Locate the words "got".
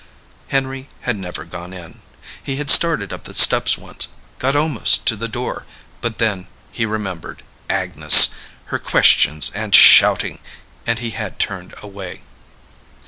4.39-4.55